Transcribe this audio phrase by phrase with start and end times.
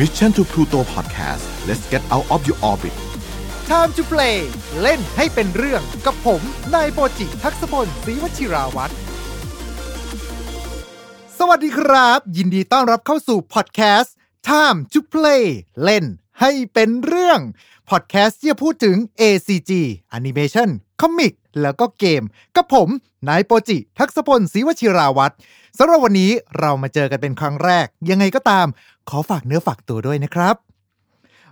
[0.00, 2.94] Mission to Pluto Podcast let's get out of your orbit
[3.70, 4.36] Time to play
[4.82, 6.40] เล่นให้เป็นเรื่องกับผม
[6.74, 8.94] นายโปจิทักษพลศรีวชิราวัตร
[11.38, 14.14] สวัสดีครับ ยินดีต้อนรับเข้าสู่พอดแคสต์
[14.48, 15.44] Time to play
[15.82, 16.04] เล่น
[16.40, 17.40] ให้เป็นเรื่อง
[17.90, 19.72] พอดแคสต์ที่จะพูดถึง ACG
[20.16, 20.68] Animation
[21.00, 22.22] Comic แล้วก็เกม
[22.56, 22.88] กับผม
[23.28, 25.34] นายโปจิ ทักษพลศรีวชิราวัตร
[25.78, 28.66] สำหรับวันนี้เรามาเจอกันเป็นครั้งแรก ยังไงก็ตาม
[29.08, 30.56] ขอฝากเนื้อฝากตัวด้วยนะครับ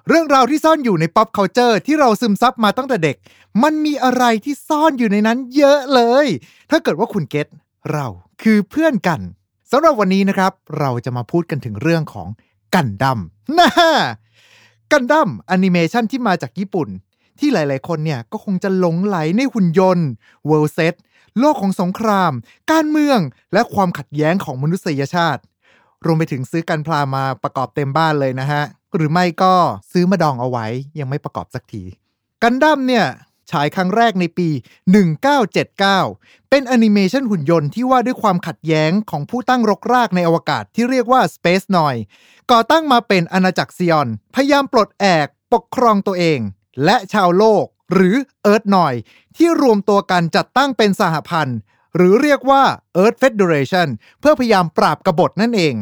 [0.09, 3.17] เรื่องราวที่ซ่อนอยู่ใน pop culture ที่เราซึมซับมาตั้งแต่เด็ก
[3.63, 6.27] มันมีอะไรที่ซ่อนอยู่ในนั้นเยอะเลย
[6.71, 7.47] ถ้าเกิดว่าคุณ get
[7.93, 8.07] เรา
[8.43, 9.21] คือเพื่อนกัน
[9.71, 12.29] สำหรับวันนี้นะครับ เราจะมาพูดกันถึงเรื่องของ
[12.75, 13.19] กันดั้ม
[13.59, 13.71] นะ
[14.93, 16.89] กันดั้มแอนิเมชันที่มาจากญี่ปุ่น
[17.39, 20.09] ที่หลาย ๆ คนเนี่ยก็คงจะหลงไหลในหุ่นยนต์
[20.49, 20.95] world set
[21.39, 22.33] โลกของสงคราม
[22.73, 23.19] การเมือง
[23.53, 25.43] และความขัดแย้งของมนุษยชาติ
[26.05, 28.63] รวมไปถึงซื้อกันพลามาประกอบเต็มบ้านเลยนะฮะ
[28.97, 29.55] หรือไม่ก็
[29.93, 30.67] ซื้อมาดองเอาไว้
[30.99, 31.83] ยังไม่ประกอบสักที
[32.43, 33.07] กันดั้มเนี่ย
[33.51, 34.49] ฉายครั้งแรกในปี
[35.31, 41.95] 1979 เป็นแอนิเมชันหุ่นยนต์ที่ว่าด้วยความขัดแย้งของผู้ตั้งรกรากในอวกาศที่เรียกว่า Space n o i
[42.51, 46.39] ก่อตั้งมาเป็นอาณาจักรซิออน พยายามปลดแอกปกครองตัวเอง
[46.85, 48.95] และชาวโลกหรือ Earthnoid
[49.37, 51.59] ที่รวมตัวกันจัดตั้งเป็นสหพันธ์
[51.97, 52.63] หรือเรียกว่า
[53.03, 53.89] Earth Federation
[54.21, 55.75] เพื่อพยายามปราบกบฏนั่นเอง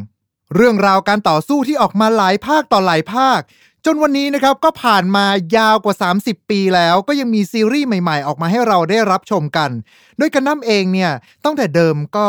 [0.54, 3.40] เรื่องราวการต่อสู้ที่ออกมาหลายภาคต่อหลายภาค
[3.86, 9.70] จนวันนี้นะครับก็ผ่านมายาวกว่า 30 ปีแล้วก็ยังมีซีรีส์ใหม่ๆ ออกมาให้เราได้รับชมกัน
[10.18, 11.12] โดยกันดั้มเองเนี่ย
[11.44, 12.28] ตั้งแต่เดิมก็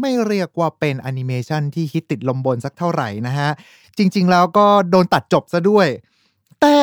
[0.00, 3.50] ไม่เรียกว่าเป็นแอนิเมชันที่ฮิตติดลมบนสักเท่าไหร่นะฮะ
[3.98, 5.88] จริงๆแล้วก็โดนตัดจบซะด้วย
[6.60, 6.78] แต่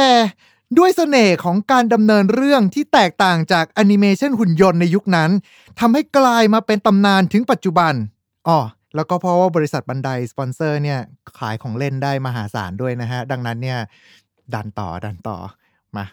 [0.77, 5.29] ด้วยเสน่ห์ของการดำเนินเรื่องที่แตกต่างจากแอนิเมชันหุ่นยนต์ในยุคนั้น
[5.79, 7.93] ทำให้กลายมาเป็นตำนานถึงปัจจุบัน
[8.47, 8.59] อ๋อ
[8.95, 10.99] แล้วก็เพราะว่าบริษัทบันไดสปอนเซอร์เนี่ย
[11.39, 13.79] ขายของเล่นได้มหาศาลด้วยนะฮะ ดังนั้นเนี่ย
[14.53, 15.37] ดันต่อดันต่อ
[15.97, 16.05] มา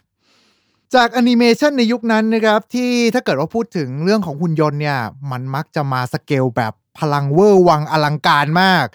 [0.94, 4.98] จากแอนิเมชันในยุคนั้นนะครับที่ถ้าเกิดว่าพูดถึงเรื่องของหุ่นยนต์เนี่ย
[5.30, 8.86] มันมักจะมาสเกลแบบพลังเวอร์วังอลังการมาก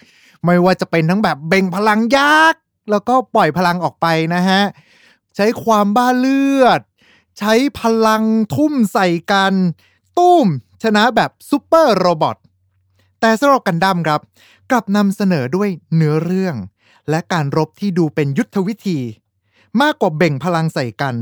[0.44, 2.60] ไม่ว่าจะเป็นทั้งแบบเบ่งพลังยักษ์
[2.90, 4.62] แล้วก็ปล่อยพลังออกไปนะฮะ
[5.36, 6.80] ใช้ความบ้าเลือด
[7.38, 8.24] ใช้พลัง
[8.54, 9.54] ทุ่มใส่กัน
[10.18, 10.46] ตุ้ม
[10.82, 12.36] ชนะแบบ Super Robot
[13.20, 14.20] แต่สำหรับกันดั้มครับ
[14.70, 16.54] กลับนำเสนอด้วยเนื้อเรื่อง
[17.10, 18.98] และการรบที่ดูเป็นยุทธวิธี
[19.82, 21.14] มากกว่าเบ่งพลังใส่กัน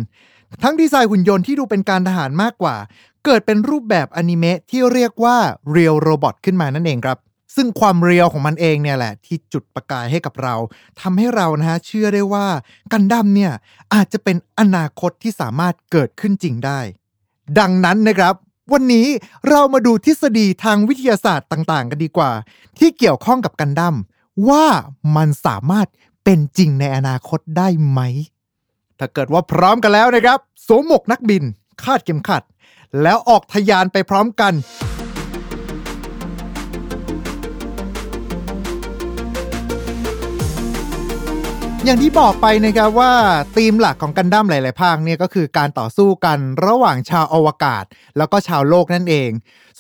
[0.63, 2.77] ทั้งดีไซน์หุ่นยนต์ที่ดูเป็นการทหารมากกว่า
[3.25, 5.37] เกิดเป็นรูปแบบอนิเมะที่เรียกว่า
[5.71, 7.19] Real Robot ขึ้นมานั่นเองครับ
[7.55, 10.55] ซึ่งความ real ของมันเองเนี่ยแหละ ที่จุดประกายให้กับเรา
[11.01, 12.47] ทำให้เรานะฮะเชื่อได้ว่า
[12.93, 13.53] กันดั้มเนี่ย
[13.95, 16.81] อาจจะเป็นอนาคตที่สามารถเกิดขึ้นจริงได้
[17.59, 18.35] ดังนั้นนะครับ
[18.73, 19.07] วันนี้
[19.49, 22.31] เรามาดูทฤษฎีทางวิทยาศาสตร์ต่างๆ กันดีกว่า
[22.79, 23.97] ที่เกี่ยวข้องกับกันดั้ม
[24.49, 24.67] ว่า
[25.17, 25.87] มันสามารถ
[26.25, 28.01] เป็นจริงในอนาคตได้ไหม
[28.99, 31.45] ถ้าเกิดว่าพร้อมกันแล้วนะครับสวมหมวกนักบิน
[31.83, 32.43] คาดเข็มขัด
[33.03, 34.53] แล้วออกทยานไปพร้อมกัน
[41.87, 43.13] อย่างที่บอกไปนะครับว่า
[43.57, 47.85] ธีมหลักของกันดั้มหลาย ๆ ภาคเนี่ยก็คือการต่อสู้กันระหว่างชาวอวกาศ
[48.17, 49.31] แล้วก็ชาวโลกนั่นเอง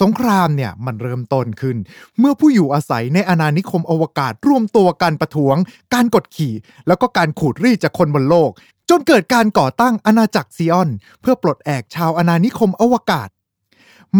[0.00, 1.76] สงครามเนี่ยมันเริ่มต้นขึ้น
[2.18, 5.56] เมื่อผู้อยู่อาศัยในอาณานิคมอวกาศร่วมตัวกันประท้วง
[5.94, 6.54] การกดขี่
[6.86, 8.50] แล้วก็การขูดรีดจากคนบนโลก
[8.90, 10.90] จนเกิดการก่อตั้งอาณาจักรซีออน
[11.20, 13.28] เพื่อปลดแอกชาวอาณานิคมอวกาศ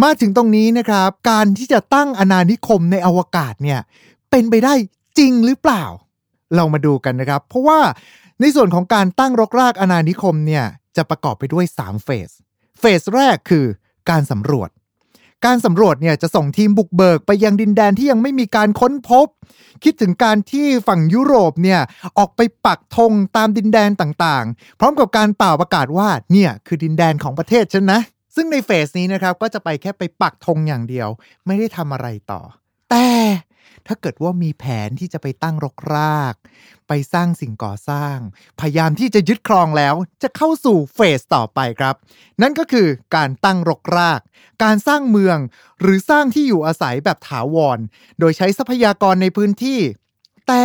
[0.03, 3.81] มาถึงตรงนี้นะครับ การที่จะตั้งอาณานิคมในอวกาศเนี่ย
[4.31, 4.75] เป็นไปได้
[5.19, 5.84] จริงหรือเปล่า
[6.56, 7.81] เรามาดูกันนะครับ เพราะว่า
[8.41, 10.65] ในส่วนของการตั้งรกรากอาณานิคมเนี่ย
[10.97, 12.31] จะประกอบไปด้วย 3 เฟส
[12.81, 13.65] เฟสแรกคือ
[14.10, 14.70] การสำรวจ
[15.47, 19.26] การสำรวจเนี่ยจะส่งทีมบุกเบิกไปยังดินแดนที่ยังไม่มีการค้นพบ
[19.84, 21.81] คิดถึงการที่ฝั่งยุโรปเนี่ย
[22.19, 28.00] ออกไปปักธงตามดินแดนต่างๆ พร้อมกับการเป่าประกาศว่าเนี่ยคือดินแดนของประเทศฉันนะ
[28.34, 31.09] ซึ่งในเฟสนี้นะครับก็จะไปแค่ไปปักธงอย่างเดียว
[31.47, 32.41] ไม่ได้ทำอะไรต่อ
[32.91, 33.09] แต่
[33.86, 36.34] ถ้าเกิดว่ามีแผนที่จะไปตั้งรกราก
[36.88, 38.16] ไปสร้างสิ่งก่อสร้าง
[38.60, 41.94] พยายามที่จะยึดครองแล้ว จะเข้าสู่เฟสต่อไปครับ
[42.42, 44.21] นั่นก็คือการตั้งรกราก
[44.65, 45.38] การสร้างเมือง
[45.80, 47.78] หรือสร้างที่อยู่อาศัยแบบถาวร
[48.18, 49.80] โดยใช้ทรัพยากรในพื้นที่
[50.48, 50.65] แต่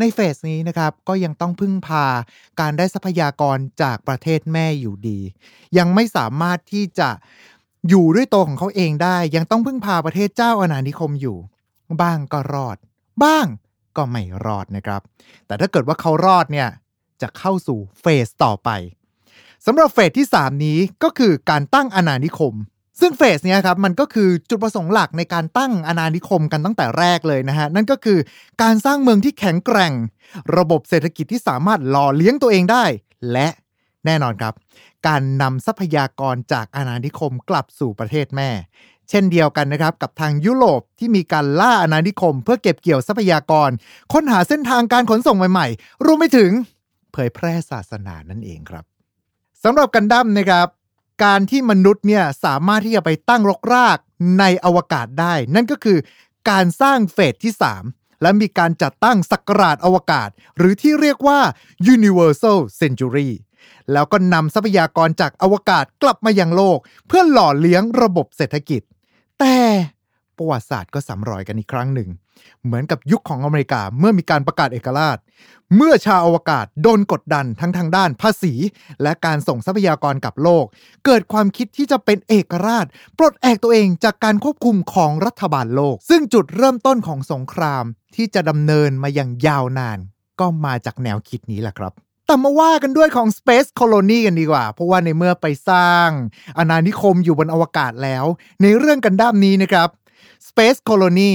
[0.00, 2.06] ในเฟสนี้นะครับก็ยังต้องพึ่งพา
[2.60, 5.20] การได้ทรัพยากรจากประเทศแม่อยู่ดี
[5.78, 7.08] ยังไม่สามารถที่จะ
[7.88, 11.38] อยู่ด้วยตัวของเขาเองได้ ยังต้องพึ่งพาประเทศเจ้าอาณานิคมอยู่
[12.02, 12.76] บ้างก็รอด
[13.24, 13.46] บ้าง
[13.96, 15.00] ก็ไม่รอดนะครับ
[15.46, 16.68] แต่ถ้าเกิดว่าเขารอดเนี่ย
[17.22, 18.70] จะเข้าสู่เฟสต่อไป
[19.66, 22.54] สำหรับเฟสที่ 3 นี้ก็คือการตั้งอาณานิคม
[23.00, 28.18] ซึ่งเฟสเนี้ยครับมันก็คือจุดประสงค์หลักในการตั้งอาณานิคมกันตั้งแต่แรกเลยนะฮะ นั่นก็คือ
[28.62, 29.92] การสร้างเมืองที่แข็งแกร่ง
[30.56, 32.84] ระบบเศรษฐกิจที่สามารถหล่อเลี้ยงตัวเองได้
[33.32, 33.48] และ
[34.06, 34.54] แน่นอนครับ
[35.06, 38.50] การนำทรัพยากรจากอาณานิคมกลับสู่ประเทศแม่
[39.10, 43.70] เช่นเดียวกันนะครับกับทางยุโรปที่มีการล่าอาณานิคม เพื่อเก็บเกี่ยวทรัพยากร
[44.12, 46.50] ค้นหาเส้นทางการขนส่งใหม่ๆ รวมไปถึง
[47.12, 48.84] เผยแพร่ศาสนานั่นเองครับ
[49.64, 50.68] สำหรับกันดั้มนะครับ
[51.24, 53.98] การที่มนุษย์เนี่ยสามารถที่จะไปตั้งรกราก
[54.38, 55.98] ในอวกาศได้ นั่นก็คือ
[56.50, 57.52] การสร้างเฟสที่
[57.88, 61.40] 3 และมีการจัดตั้งสักราชอวกาศ หรือที่เรียกว่า
[61.94, 63.30] Universal Century
[63.92, 68.82] แล้วก็นำทรัพยากรจากอวกาศกลับมายังโลก เพื่อหล่อเลี้ยงระบบเศรษฐกิจ
[69.40, 69.58] แต่
[70.36, 72.08] ประวัติศาสตร์ก็สำรอยกันอีกครั้งหนึ่ง
[72.64, 75.18] เหมือนกับยุคของอเมริกาเมื่อมีการประกาศเอกราช
[75.76, 78.54] เมื่อชาวอวกาศโดนกดดันทั้งทางด้านภาษี
[79.02, 80.64] และการส่งทรัพยากรกับโลก
[81.04, 82.86] เกิดความคิดที่จะเป็นเอกราช
[83.18, 87.84] ปลดแอกตัวเองจากการควบคุมของรัฐบาลโลก ซึ่งจุดเริ่มต้นของสงคราม
[88.16, 89.98] ที่จะดำเนินมาอย่างยาวนาน
[90.40, 91.92] ก็มาจากแนวคิดนี้แหละครับ
[92.32, 96.08] แต่มาว่ากันด้วยของ Space Colony กันดีกว่า เพราะว่าในเมื่อไปสร้าง
[96.58, 98.24] อาณานิคมอยู่บนอวกาศแล้ว
[98.62, 99.88] ในเรื่องกันด้ามนี้นะครับ
[100.48, 101.32] Space Colony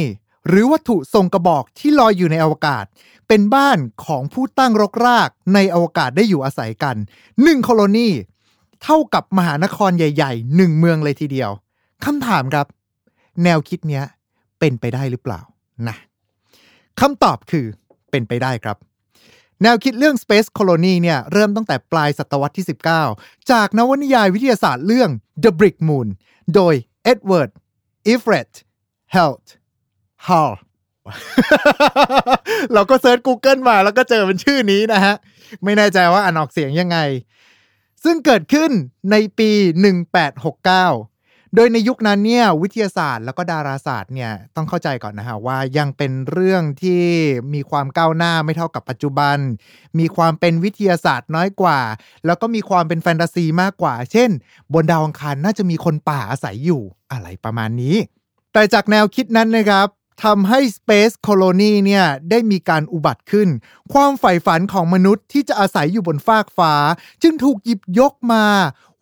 [0.48, 2.86] หรือวัตถุทรงกระบอกที่ลอยอยู่ในอวกาศ
[3.28, 6.96] เป็นบ้านของผู้ตั้งรกรากในอวกาศได้อยู่อาศัยกัน
[7.32, 8.10] 1โคโลนี
[8.84, 11.52] เท่ากับมหานครใหญ่ๆหนึ่งเมืองเลยทีเดียว
[12.06, 12.68] คำถามครับ
[13.44, 14.04] แนวคิดเนี้ย
[14.60, 15.42] เป็นไปได้หรือเปล่า
[15.88, 15.96] นะ
[17.00, 17.66] คำตอบคือ
[18.12, 18.78] เป็นไปได้ครับ
[19.64, 22.66] แนวคิดเรื่อง Space Colony เนี่ยเริ่มตั้งแต่ปลายศตวรรษที่
[23.08, 25.10] 19 จากนวนิยายวิทยาศาสตร์เรื่อง
[25.44, 26.08] The Brick Moon
[26.56, 26.74] โดย
[27.12, 27.52] Edward
[28.14, 28.54] Everett
[29.16, 29.46] Held
[30.28, 30.54] Hall
[32.74, 35.16] เราก็เซิร์ช Google มาแล้วก็เจอเป็นชื่อนี้นะฮะ
[35.64, 36.98] ไม่แน่ใจว่าอ่านออกเสียงยังไง
[38.04, 38.72] ซึ่งเกิดขึ้น
[39.12, 39.50] ในปี
[40.36, 41.17] 1869
[41.60, 47.04] โดยในยุคนั้นเนี่ยวิทยาศาสตร์แล้วก็ดาราศาสตร์เนี่ยต้องเข้าใจก่อนนะฮะว่ายังเป็นเรื่องที่
[47.54, 49.38] มีความก้าวหน้าไม่เท่ากับปัจจุบัน
[50.00, 51.80] มีความเป็นวิทยาศาสตร์น้อยกว่า
[52.26, 54.30] แล้วก็มีความเป็นแฟนตาซีมากกว่า เช่น
[54.74, 56.82] บนดาวอังคารน่าจะมีคนป่าอาศัยอยู่
[57.12, 57.96] อะไรประมาณนี้
[58.54, 59.88] แต่จากแนวคิดนั้นนะครับ
[60.24, 63.50] ทำให้ Space Colony เนี่ยได้มีการอุบัติขึ้น
[63.94, 66.74] ความใฝ่ฝันของมนุษย์ที่จะอาศัยอยู่บนฟากฟ้า
[67.24, 68.46] จึงถูกหยิบยกมา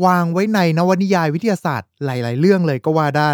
[0.06, 3.34] วางไว้ในนวนิยายวิทยาศาสตร์หลาย ๆ เรื่องเลยก็ว่าได้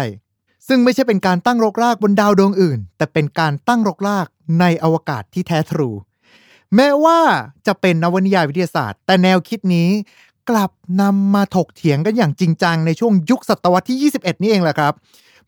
[0.68, 4.26] ซึ่งไม่ใช่เป็นการตั้งรกรากบนดาวดวงอื่น แต่เป็นการตั้งรกราก
[4.60, 5.90] ในอวกาศที่แท้ true
[6.74, 7.20] แม้ว่า
[7.66, 9.88] จะเป็นนวนิยายวิทยาศาสตร์ แต่แนวคิดนี้
[10.50, 10.70] กลับ
[11.00, 14.92] นำมาถกเถียงกันอย่างจริงจังในช่วงยุคศตวรรษที่ 21 นี่เองแหละครับ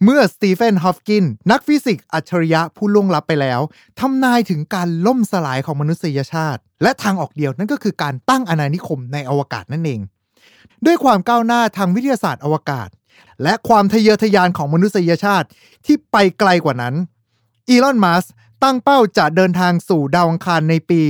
[0.02, 3.60] เมื่อสตีเฟนฮอว์คิง นักฟิสิกส์อัจฉริยะผู้ล่วงลับไปแล้ว
[4.00, 10.00] ทำนายถึงการล่มสลายของมนุษยชาติ และทางออกเดียวนั่นก็คือการตั้งอาณานิคมในอวกาศนั่นเอง
[10.86, 12.88] ด้วยความก้าวหน้าทางวิทยาศาสตร์อวกาศ
[13.42, 15.46] และความทะเยอทะยานของมนุษยชาติ
[15.86, 16.94] ที่ไปไกลกว่านั้น
[17.68, 18.24] อีลอนมัส
[18.62, 21.00] ตั้งเป้าจะเดินทางสู่ดาวอังคารในปี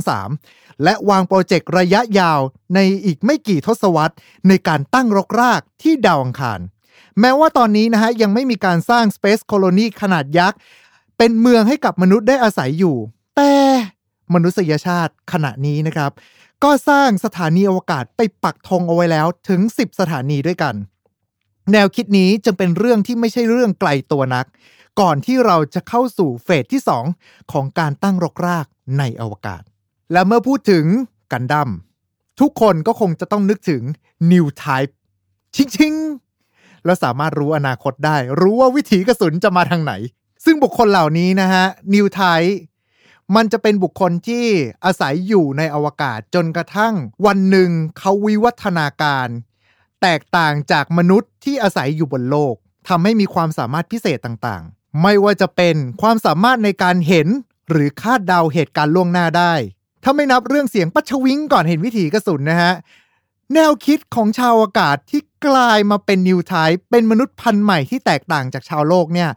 [0.00, 2.40] 2023 และวางโปรเจกต์ระยะยาว
[2.74, 4.14] ในอีกไม่กี่ทศวรรษ
[4.48, 6.60] ในการตั้งรกรากที่ดาวอังคาร
[7.20, 10.58] แม้ว่าตอนนี้นะฮะยังไม่มีการสร้าง Space Colony ขนาดยักษ์
[11.18, 12.96] เป็นเมืองให้กับมนุษย์ได้อาศัยอยู่
[13.36, 13.52] แต่
[14.34, 16.10] มนุษยชาติขณะนี้นะครับ
[16.64, 20.74] ก็สร้างสถานีอวกาศไปปักธงเอาไว้แล้วถึง 10 สถานีด้วยกัน
[21.72, 24.46] แนวคิดนี้จึงเป็นเรื่องที่ไม่ใช่เรื่องไกลตัวนัก
[25.00, 26.82] ก่อนที่เราจะเข้าสู่เฟสที่
[27.16, 28.66] 2 ของการตั้งรกราก
[28.98, 29.62] ในอวกาศ
[30.12, 30.84] และเมื่อพูดถึง
[31.32, 31.70] กันดั้ม
[32.40, 33.82] ทุกคนก็คงจะต้องนึกถึง
[34.32, 34.92] New Type
[35.56, 36.29] ชิงชิงๆ
[36.84, 39.92] แล้วสามารถรู้อนาคตได้ รู้ว่าวิถีกระสุนจะมาทางไหน
[40.44, 42.52] ซึ่งบุคคลเหล่านี้นะฮะ New Type
[43.36, 44.46] มันจะเป็นบุคคลที่
[44.84, 46.94] อาศัยอยู่ในอวกาศจนกระทั่ง
[47.26, 49.28] วันหนึ่งเขาวิวัฒนาการ
[50.02, 52.54] แตกต่างจากมนุษย์ที่อาศัยอยู่บนโลก
[52.88, 57.28] ทำให้มีความสามารถพิเศษต่างๆ ไม่ว่าจะเป็นความสามารถในการเห็น
[57.70, 59.54] หรือคาดเดาเหตุการณ์ล่วงหน้าได้
[60.04, 62.72] ถ้าไม่นับเรื่องเสียงปัชวิงก่อนเห็นวิถีกระสุนนะฮะ
[63.54, 69.30] แนวคิดของชาวอากาศที่กลายมาเป็นนิวไทป์เป็นมนุษย์พันธุ์ใหม่ที่แตกต่างจากชาวโลกเนี่ย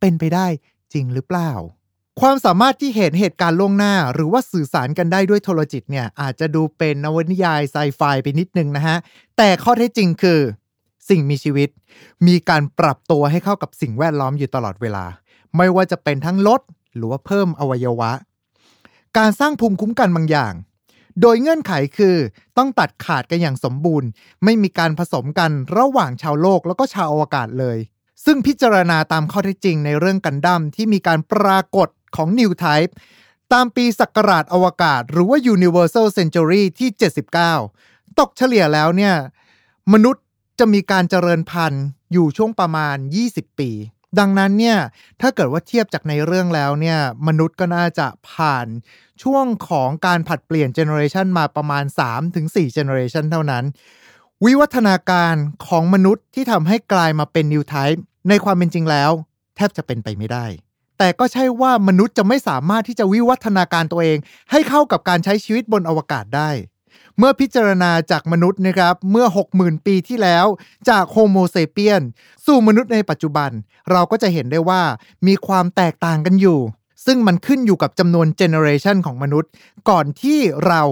[0.00, 0.46] เป็นไปได้
[0.92, 1.50] จริงหรือเปล่า
[2.20, 8.96] ความสามารถที่เห็นเหตุการณ์ล่วงหน้า หรือว่าสื่อสารกันได้ด้วยโทรจิตเนี่ย อาจจะดูเป็นนวนิยายไซไฟไปนิดนึงนะฮะ
[9.36, 10.40] แต่ข้อเท็จจริงคือ
[11.08, 11.68] สิ่งมีชีวิต
[12.26, 15.04] มีการปรับตัวให้เข้ากับสิ่งแวดล้อมอยู่ตลอดเวลา
[15.56, 16.60] ไม่ว่าจะเป็นทั้งลด
[16.96, 18.12] หรือว่าเพิ่มอวัยวะ
[19.18, 20.52] การสร้างภูมิคุ้มกันบางอย่าง
[21.20, 22.16] โดยเงื่อนไขคือ
[22.58, 24.08] ต้องตัดขาดกันอย่างสมบูรณ์
[24.44, 27.78] ไม่มีการผสมกันระหว่างชาวโลกแล้วก็ชาวอวกาศเลย
[28.24, 32.92] ซึ่งพิจารณาตามข้อเท็จจริงในเรื่องกันดั้มที่มีการปรากฏของ New Type
[33.52, 36.88] ตามปีศักราชอวกาศ หรือว่า Universal Century ที่
[37.54, 39.14] 79 ตกเฉลี่ยแล้วเนี่ย
[39.92, 40.24] มนุษย์
[40.58, 42.96] จะมีการเจริญพันธุ์อยู่ช่วงประมาณ
[43.28, 43.70] 20 ปี
[44.18, 44.78] ดังนั้นเนี่ย
[45.20, 46.98] ถ้าเกิดว่าเทียบจากในเรื่องแล้วเนี่ย
[47.28, 48.66] มนุษย์ก็น่าจะผ่าน
[49.22, 51.84] ช่วงของการผัดเปลี่ยนเจเนอเรชันมาประมาณ
[52.28, 53.64] 3-4เจเนอเรชันเท่านั้น
[54.44, 55.34] วิวัฒนาการ
[55.66, 59.10] ของมนุษย์ที่ทำให้กลายมาเป็นนิวไทป์ในความเป็นจริงแล้ว
[59.56, 60.46] แทบจะเป็นไปไม่ได้
[60.98, 64.18] แต่ก็ใช่ว่ามนุษย์จะไม่สามารถที่จะวิวัฒนาการตัวเอง
[64.50, 66.50] ให้เข้ากับการใช้ชีวิตบนอวกาศได้
[67.18, 70.46] เมื่อพิจารณาจากมนุษย์นะครับเมื่อ 60,000 ปีที่แล้ว
[70.88, 72.02] จากโฮโมเซเปียน
[72.46, 73.50] สู่มนุษย์ในปัจจุบัน
[73.90, 74.82] เราก็จะเห็นได้ว่า
[75.26, 76.60] มีความแตกต่างกันอยู่
[77.06, 79.50] ซึ่งมันขึ้นอยู่กับจำนวนเจเนอเรชันของมนุษย์
[79.90, 80.82] ก่อนที่เรา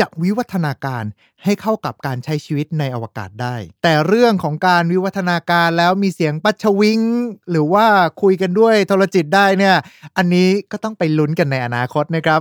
[0.00, 1.04] จะวิวัฒนาการ
[1.44, 7.00] ให้เข้ากับการใช้ชีวิตในอวกาศได้ แต่เรื่องของการวิวัฒนาการแล้วมีเสียงปัชวิง
[7.50, 7.86] หรือว่า
[8.22, 9.76] คุยกันด้วยโทรจิตได้เนี่ย
[10.16, 12.40] อันนี้ก็ต้องไปลุ้นกันในอนาคตนะครับ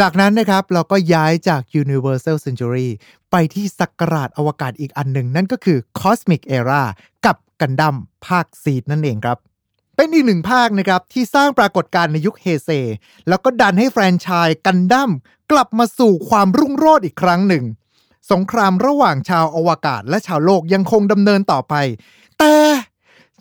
[0.00, 2.88] จากนั้นนะครับเราก็ย้ายจาก Universal Century
[3.30, 6.82] ไปที่สักราชอวกาศอีกอันหนึ่ง นั่นก็คือ Cosmic Era
[7.26, 7.96] กับกันดั้ม
[8.26, 9.38] ภาคซีดนั่นเองครับ
[9.96, 12.70] เป็นอีกหนึ่งภาคนะครับ ที่สร้างปรากฏการณ์ในยุคเฮเซ
[13.28, 15.10] แล้วก็ดันให้แฟรนไชส์กันดั้ม
[15.52, 17.64] กลับมาสู่ความรุ่งโรจน์อีกครั้งหนึ่ง
[18.32, 21.74] สงครามระหว่างชาวอวกาศและชาวโลกยังคงดำเนินต่อไป
[22.38, 22.54] แต่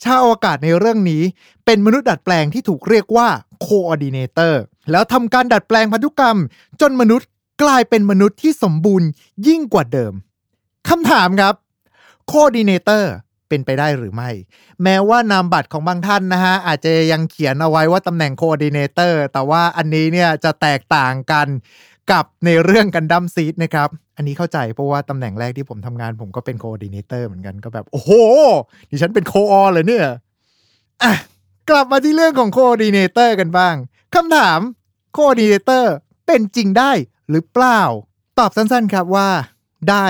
[0.03, 1.23] ชาวอวกาศในเรื่องนี้
[1.65, 3.27] เป็นมนุษย์ดัดแปลงที่ถูกเรียกว่า
[3.65, 4.55] Coordinator
[4.91, 6.37] แล้วทำการดัดแปลงพันธุกรรม
[6.81, 7.29] จนมนุษย์
[7.63, 9.07] กลายเป็นมนุษย์ที่สมบูรณ์
[9.47, 10.13] ยิ่งกว่าเดิม
[10.89, 11.55] คำถามครับ
[12.31, 13.03] Coordinator
[13.49, 14.29] เป็นไปได้หรือไม่
[14.83, 21.47] แม้ว่านามบัตรของบางท่านนะฮะ อาจจะยังเขียนเอาไว้ว่าตำแหน่ง Coordinator แต่ว่าอันนี้เนี่ยจะแตกต่างกัน
[22.11, 28.11] กับในเรื่องกันดั้มซีดนะครับ อันนี้เข้าใจเพราะว่าตำแหน่งแรกที่ผมทำงานผมก็เป็น Coordinator เหมือนกันก็แบบ โอ้โห
[28.89, 30.05] ดิฉันเป็นโคออเลยเนี่ย
[31.03, 31.13] อะ
[31.69, 33.75] กลับมาที่เรื่องของ Coordinator กันบ้าง
[34.17, 34.59] คำถาม
[35.15, 35.85] Coordinator
[36.25, 36.91] เป็นจริงได้
[37.29, 37.81] หรือเปล่า
[38.39, 39.29] ตอบสั้นๆครับว่า
[39.89, 40.07] ได้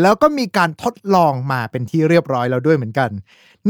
[0.00, 3.10] แล้วก็มีการทดลองมาเป็นที่เรียบร้อยแล้วด้วยเหมือนกัน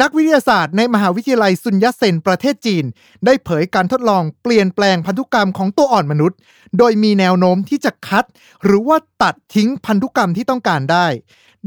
[0.00, 2.84] นักวิทยาศาสตร์ในมหาวิทยาลัยซุนยัตเซนประเทศจีน
[3.24, 6.38] ได้เผยการทดลองเปลี่ยนแปลงพันธุกรรมของตัวอ่อนมนุษย์
[6.78, 8.24] โดยมีแนวโน้มที่จะคัด
[8.64, 11.06] หรือว่าตัดทิ้งพันธุกรรมที่ต้องการได้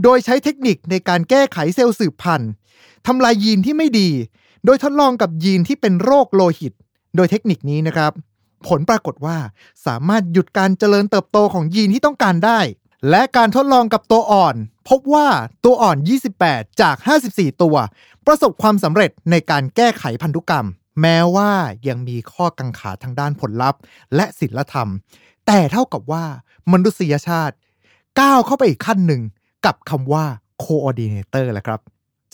[0.04, 2.52] โดยใช้เทคนิคในการแก้ไขเซลล์สืบพันธุ์
[3.08, 4.10] ทำลายยีนที่ไม่ดี
[4.66, 6.74] โดยทดลองกับยีนที่เป็นโรคโลหิต
[7.16, 8.12] โดยเทคนิคนี้นะครับ
[8.68, 9.38] ผลปรากฏว่า
[9.86, 12.60] สามารถหยุดการเจริญเติบโตของยีนที่ต้องการได้
[13.10, 14.56] และการทดลองกับตัวอ่อน
[14.90, 15.28] พบว่า
[15.64, 15.98] ตัวอ่อน
[16.40, 16.96] 28 จาก
[17.30, 17.76] 54 ตัว
[18.26, 20.68] ประสบความสำเร็จในการแก้ไขพันธุกรรม
[21.02, 21.52] แม้ว่า
[21.88, 23.80] ยังมีข้อกังขาทางด้านผลลัพธ์
[24.16, 24.88] และศิลธรรม
[25.48, 26.26] แต่เท่ากับว่า
[26.72, 27.56] มนุษยชาติ
[28.20, 29.22] ก้าวเข้าไปอีกขั้นหนึ่ง
[29.66, 30.26] กับคำว่า
[30.64, 31.80] coordinator แหละครับ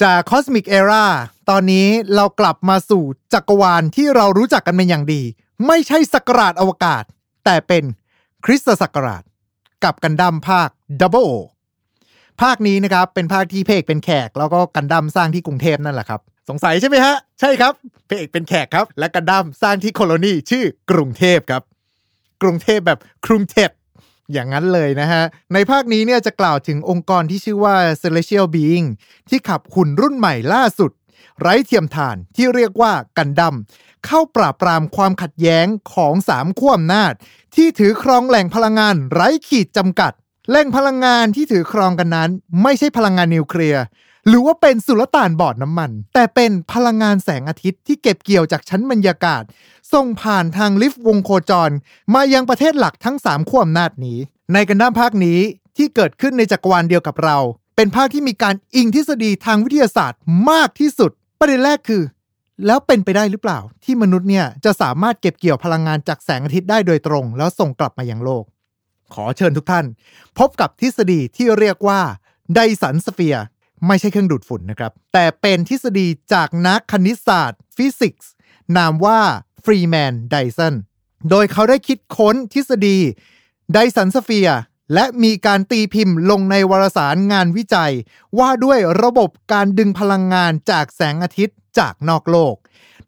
[0.04, 1.06] จาก Cosmic Era
[1.50, 5.22] ตอนนี้เรากลับมาสู่จักรวาลที่เรารู้จักกันเป็นอย่างดี
[5.68, 7.04] ไม่ใช่สักราชอวกาศ
[7.46, 7.84] แต่เป็น
[8.46, 9.24] คริสตศักราช
[9.84, 10.70] กับกันดั้มภาค
[11.02, 11.32] Double O
[12.42, 17.74] ภาคนี้นะครับเป็นภาคที่เพกเป็นแขก แล้วก็กันดั้มสร้างที่กรุงเทพนั่นแหละครับ สงสัยใช่ไหมฮะ ใช่ครับ
[18.08, 21.64] เพกเป็นแขกครับ และกันดั้มสร้างที่โคโลนีชื่อกรุงเทพครับ
[22.42, 23.70] กรุงเทพแบบกรุงเทพ
[24.34, 28.88] อย่างนั้นเลยนะฮะ ในภาคนี้เนี่ยจะกล่าวถึงองค์กรที่ชื่อว่า Celestial Being
[29.30, 30.92] ที่ขับหุ่นรุ่นใหม่ล่าสุด
[31.42, 33.56] ไร้เทียมทานที่เรียกว่ากันดัม
[34.06, 37.14] เข้าปราบปรามความขัดแย้งของสามขั้วอำนาจ
[37.56, 40.12] ที่ถือครองแหล่งพลังงานไร้ขีดจำกัด
[40.50, 42.30] แหล่งพลังงานที่ถือครองกันนั้น
[42.64, 43.84] ไม่ใช่พลังงานนิวเคลียร์
[44.28, 49.44] หรือว่าเป็นสุลต่านบอดน้ำมัน แต่เป็นพลังงานแสงอาทิตย์ที่เก็บเกี่ยวจากชั้นบรรยากาศ
[49.94, 51.72] ส่งผ่านทางลิฟต์วงโคจร
[52.14, 54.18] มายังประเทศหลักทั้ง3ขั้วอำนาจนี้
[54.54, 55.40] ในกันดั้มภาคนี้
[55.78, 57.38] ที่เกิดขึ้นในจักรวาลเดียวกับเรา
[57.76, 62.04] เป็นภาคที่มีการอิงทฤษฎีทางวิทยาศาสตร์มากที่สุด ประเด็นแรกคือ
[62.66, 68.44] แล้วเป็นไปได้หรือเปล่า ที่มนุษย์เนี่ยจะสามารถเก็บเกี่ยวพลังงานจากแสงอาทิตย์ได้โดยตรง แล้วส่งกลับมายังโลก
[69.14, 69.86] ขอเชิญทุกท่าน
[70.40, 72.02] พบกับทฤษฎีที่เรียกว่า
[72.56, 73.46] Dyson Sphere
[73.88, 78.32] ไม่ใช่เครื่องดูดฝุ่นนะครับ แต่เป็นทฤษฎีจากนักคณิตศาสตร์ ฟิสิกส์
[78.78, 79.20] นามว่า
[79.64, 80.76] ฟรีแมนไดสัน
[81.30, 82.98] โดยเขาได้คิดค้นทฤษฎี
[83.74, 84.60] Dyson Sphere
[84.94, 87.94] และมีการตีพิมพ์ลงในวารสารงานวิจัย
[88.40, 92.56] ว่าด้วยระบบการดึงพลังงานจากแสงอาทิตย์จากนอกโลก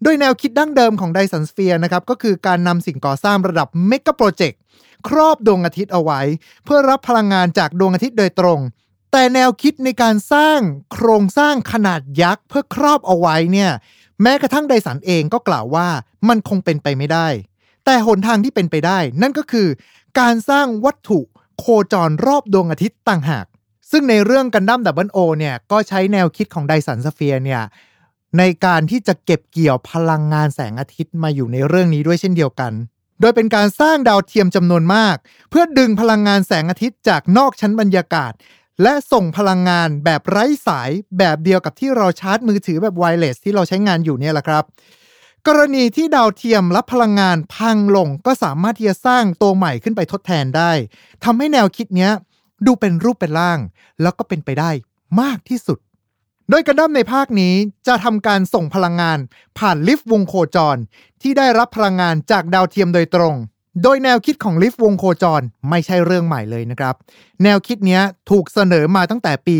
[0.04, 4.60] โดยแนวคิดดั้งเดิมของ Dyson Sphere นะครับ ก็คือการนำสิ่งก่อสร้างระดับเมกะโปรเจกต์
[5.08, 6.22] ครอบดวงอาทิตย์เอาไว้
[6.66, 8.60] เพื่อรับพลังงานจากดวงอาทิตย์โดยตรง
[9.12, 10.60] แต่แนวคิดในการสร้าง
[10.92, 13.72] โครงสร้างขนาดยักษ์เพื่อครอบเอาไว้เนี่ย
[14.22, 15.88] แม้กระทั่งไดสันเองก็กล่าวว่า
[16.30, 17.28] มันคงเป็นไปไม่ได้
[17.86, 19.68] แต่หนทางที่เป็นไปได้ นั่นก็คือ
[20.20, 21.20] การสร้างวัตถุ
[21.60, 23.46] โคจรรอบดวงอาทิตย์ต่างหาก
[23.92, 27.62] ซึ่งในเรื่องกันดั้ม Double O เนี่ย ก็ใช้แนวคิดของ Dyson Sphere เนี่ย
[28.38, 32.74] ในการที่จะเก็บเกี่ยวพลังงานแสงอาทิตย์มาอยู่ในเรื่องนี้ด้วยเช่นเดียวกัน
[33.22, 35.16] โดยเป็นการสร้างดาวเทียมจำนวนมาก
[35.50, 38.34] เพื่อดึงพลังงานแสงอาทิตย์จากนอกชั้นบรรยากาศ
[38.81, 44.63] และส่งพลังงานแบบไร้สายแบบเดียวกับที่เราชาร์จมือถือแบบไวเลสที่เราใช้งานอยู่เนี่ยแหละครับ
[45.48, 50.72] กรณีที่ดาวเทียมรับพลังงานพังลงก็สามารถที่จะสร้างตัวใหม่ขึ้นไปทดแทนได้
[51.24, 52.12] ทำให้แนวคิดเนี้ย
[52.65, 53.60] ดูเป็นรูปเป็นร่าง
[54.01, 54.72] แล้วก็เป็นไปได้
[55.22, 55.79] มากที่สุด
[56.50, 57.53] โดยกระดั้มในภาคนี้
[57.88, 59.19] จะทำการส่งพลังงาน
[59.57, 60.77] ผ่านลิฟต์วงโคจร
[61.22, 63.36] ที่ได้รับพลังงานจากดาวเทียมโดยตรง
[63.84, 66.96] โดยแนวคิดของลิฟต์วงโคจรไม่ใช่เรื่องใหม่เลยนะครับ
[67.43, 69.57] แนวคิดนี้ถูกเสนอมาตั้งแต่ปี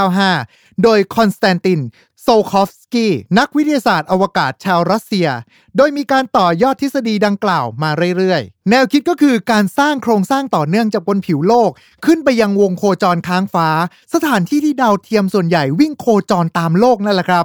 [0.00, 1.80] 1895 โดยคอนสแตนติน
[2.22, 5.28] โซคอฟสกี้นักวิทยาศาสตร์อวกาศชาวรัสเซีย
[5.76, 11.70] โดยมีการต่อยอดทฤษฎีดังกล่าวมาเรื่อยๆ แนวคิดก็คือการสร้างโครงสร้างต่อเนื่องจากบนผิวโลก
[12.06, 13.68] ขึ้นไปยังวงโคจรค้างฟ้า
[14.14, 17.44] สถานที่ที่ดาวเทียมส่วนใหญ่วิ่งโคจรตามโลกนั่นแหละครับ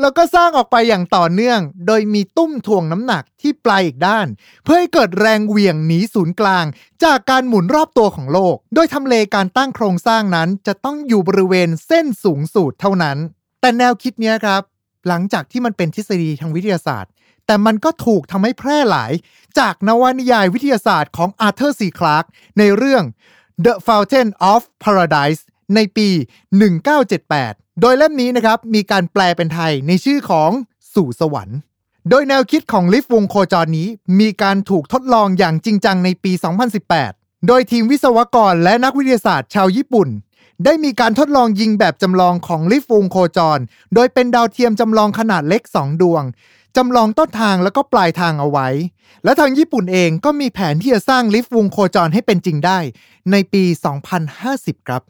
[0.00, 4.26] แล้วก็สร้างออกไปอย่างต่อเนื่อง โดยมีตุ้มถ่วงน้ำหนักที่ปลายอีกด้าน
[4.64, 6.64] เพื่อให้เกิดแรงเหวี่ยงหนีศูนย์กลาง
[7.04, 13.16] จากการหมุนรอบตัวของโลก โดยทำเลการตั้งโครงสร้างนั้น จะต้องอยู่บริเวณเส้นศูนย์สูตรเท่านั้น
[13.60, 14.62] แต่แนวคิดนี้ครับ
[15.08, 17.10] หลังจากที่มันเป็นทฤษฎีทางวิทยาศาสตร์
[17.46, 19.12] แต่มันก็ถูกทำให้แพร่หลาย
[19.58, 22.24] จากนวนิยายวิทยาศาสตร์ของอาร์เธอร์ซีคลาร์ก
[22.58, 23.04] ในเรื่อง
[23.64, 25.40] The Fountain of Paradise
[25.74, 26.08] ในปี
[26.70, 30.50] 1978 โดยเล่มนี้นะครับมีการแปลเป็นไทยในชื่อของ
[30.94, 31.58] สู่สวรรค์
[32.10, 33.88] โดยแนวคิดของลิฟต์วงโคจรนี้
[34.20, 36.32] มีการถูกทดลองอย่างจริงจังในปี
[36.88, 40.08] 2018 โดยทีมวิศวกรและนักวิทยาศาสตร์ชาวญี่ปุ่น
[40.64, 43.58] ได้มีการทดลองยิงแบบจำลองของลิฟต์วงโคจร
[43.94, 46.22] โดยเป็นดาวเทียมจำลองขนาดเล็ก 2 ดวง
[46.76, 48.68] จำลองต้นทางแล้วก็ปลายทางเอาไว้
[49.24, 52.78] และทางญี่ปุ่นเองก็มีแผนที่จะสร้างลิฟต์วงโคจรให้เป็นจริงได้
[53.30, 53.64] ในปี
[54.26, 55.02] 2050 ครับ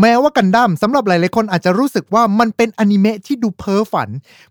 [0.00, 4.08] แม้ว่ากันดั้มสำหรับหลายๆคนอาจจะรู้สึกว่ามันเป็นอนิเมะที่ดูเพ้อฝัน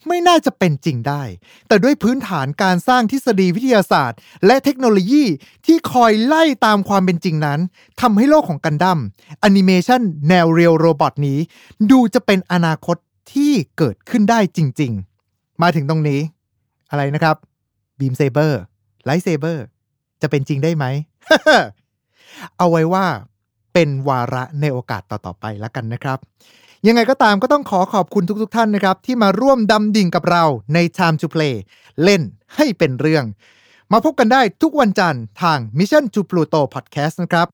[0.08, 1.24] ไม่น่าจะเป็นจริงได้
[1.68, 5.24] แต่ด้วยพื้นฐานการสร้างทฤษฎีวิทยาศาสตร์ และเทคโนโลยี
[5.66, 7.60] ที่คอยไล่ตามความเป็นจริงนั้น
[8.02, 9.00] ทำให้โลกของกันดั้ม
[9.44, 11.40] อนิเมชันแนว real robot นี้
[11.92, 12.98] ดูจะเป็นอนาคต
[13.34, 14.92] ที่เกิดขึ้นได้จริง
[15.28, 16.20] ๆ มาถึงตรงนี้
[16.92, 17.36] อะไรนะครับ
[18.00, 18.60] beam saber
[19.06, 19.64] lightsaber
[20.22, 20.86] จะเป็นจริงได้ไหม
[22.58, 23.06] เอาไว้ว่า
[23.74, 26.20] เป็นวาระในโอกาสต่อๆไปแล้วกันนะครับ
[26.88, 31.56] ยังไงก็ตามก็ต้องขอขอบคุณทุกๆท่านนะครับ ที่มาร่วมดำดิ่งกับเราใน Time to Play
[32.04, 32.22] เล่น
[32.56, 33.24] ให้เป็นเรื่อง
[33.92, 37.48] มาพบกันได้ทุกวันจันทร์ทาง Mission to Pluto Podcast นะครับ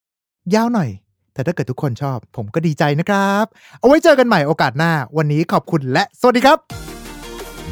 [0.56, 0.90] ยาวหน่อย
[1.34, 3.46] แต่ถ้าเกิดทุกคนชอบ ผมก็ดีใจนะครับ
[3.80, 6.58] เอาไว้เจอกันใหม่โอกาสหน้า วันนี้ขอบคุณและสวัสดีครับ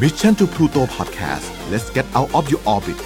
[0.02, 3.00] Mission to Pluto Podcast let's get out of your orbit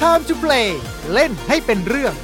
[0.00, 0.68] Time to Play
[1.12, 2.14] เล่นให้เป็นเรื่อง